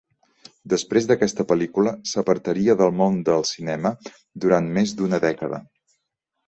[0.71, 3.93] Després d'aquesta pel·lícula s'apartaria del món del cinema
[4.47, 5.67] durant més d'una dècada.